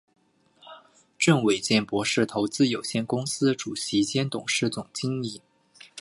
[1.19, 5.43] 郑维健博士投资有限公司主席兼董事总经理。